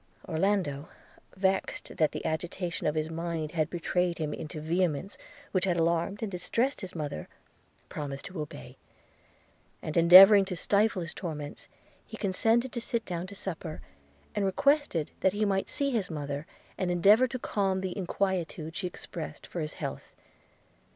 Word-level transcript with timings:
Orlando, 0.27 0.89
vexed 1.37 1.95
that 1.97 2.11
the 2.11 2.25
agitation 2.25 2.87
of 2.87 2.95
his 2.95 3.11
mind 3.11 3.51
had 3.51 3.69
betrayed 3.69 4.17
him 4.17 4.33
into 4.33 4.59
vehemence 4.59 5.15
which 5.51 5.65
had 5.65 5.77
alarmed 5.77 6.23
and 6.23 6.31
distressed 6.31 6.81
his 6.81 6.95
mother; 6.95 7.27
promised 7.87 8.25
to 8.25 8.41
obey; 8.41 8.77
and 9.79 9.95
endeavouring 9.95 10.43
to 10.45 10.55
stifle 10.55 11.03
his 11.03 11.13
torments, 11.13 11.67
he 12.03 12.17
consented 12.17 12.71
to 12.71 12.81
sit 12.81 13.05
down 13.05 13.27
to 13.27 13.35
supper, 13.35 13.79
and 14.33 14.43
requested 14.43 15.11
that 15.19 15.33
he 15.33 15.45
might 15.45 15.69
see 15.69 15.91
his 15.91 16.09
mother, 16.09 16.47
and 16.79 16.89
endeavour 16.89 17.27
to 17.27 17.37
calm 17.37 17.81
the 17.81 17.95
inquietude 17.95 18.75
she 18.75 18.87
expressed 18.87 19.45
for 19.45 19.59
his 19.59 19.73
health. 19.73 20.13